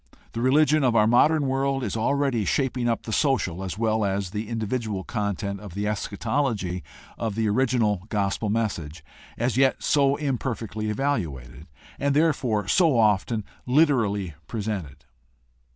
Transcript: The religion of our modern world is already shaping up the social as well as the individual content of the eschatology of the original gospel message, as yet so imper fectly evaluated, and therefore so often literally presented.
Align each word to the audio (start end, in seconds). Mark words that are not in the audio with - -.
The 0.31 0.41
religion 0.41 0.83
of 0.83 0.95
our 0.95 1.05
modern 1.05 1.45
world 1.45 1.83
is 1.83 1.95
already 1.95 2.43
shaping 2.43 2.89
up 2.89 3.03
the 3.03 3.11
social 3.13 3.63
as 3.63 3.77
well 3.77 4.03
as 4.03 4.31
the 4.31 4.49
individual 4.49 5.03
content 5.03 5.59
of 5.59 5.75
the 5.75 5.87
eschatology 5.87 6.83
of 7.19 7.35
the 7.35 7.47
original 7.47 8.07
gospel 8.09 8.49
message, 8.49 9.05
as 9.37 9.57
yet 9.57 9.83
so 9.83 10.15
imper 10.15 10.55
fectly 10.57 10.89
evaluated, 10.89 11.67
and 11.99 12.15
therefore 12.15 12.67
so 12.67 12.97
often 12.97 13.43
literally 13.67 14.33
presented. 14.47 15.05